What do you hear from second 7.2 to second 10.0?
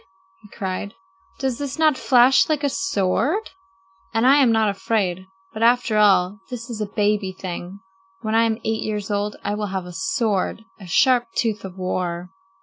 thing! When I am eight years old I will have a